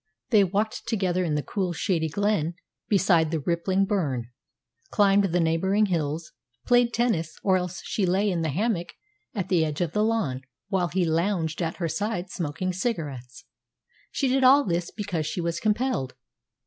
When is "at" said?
9.35-9.47, 11.61-11.75